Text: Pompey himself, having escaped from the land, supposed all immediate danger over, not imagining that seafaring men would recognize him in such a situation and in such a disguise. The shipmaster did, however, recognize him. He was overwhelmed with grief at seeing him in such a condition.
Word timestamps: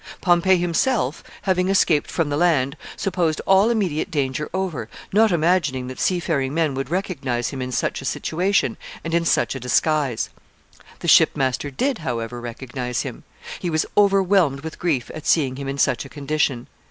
Pompey 0.19 0.57
himself, 0.57 1.23
having 1.43 1.69
escaped 1.69 2.09
from 2.09 2.29
the 2.29 2.35
land, 2.35 2.75
supposed 2.95 3.39
all 3.45 3.69
immediate 3.69 4.09
danger 4.09 4.49
over, 4.51 4.89
not 5.13 5.31
imagining 5.31 5.85
that 5.85 5.99
seafaring 5.99 6.55
men 6.55 6.73
would 6.73 6.89
recognize 6.89 7.49
him 7.49 7.61
in 7.61 7.71
such 7.71 8.01
a 8.01 8.05
situation 8.05 8.77
and 9.03 9.13
in 9.13 9.25
such 9.25 9.53
a 9.53 9.59
disguise. 9.59 10.31
The 11.01 11.07
shipmaster 11.07 11.69
did, 11.69 11.99
however, 11.99 12.41
recognize 12.41 13.01
him. 13.03 13.25
He 13.59 13.69
was 13.69 13.85
overwhelmed 13.95 14.61
with 14.61 14.79
grief 14.79 15.11
at 15.13 15.27
seeing 15.27 15.57
him 15.57 15.67
in 15.67 15.77
such 15.77 16.03
a 16.03 16.09
condition. 16.09 16.65